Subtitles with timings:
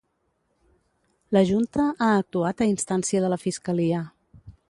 [1.37, 4.01] La Junta ha actuat a instància de la fiscalia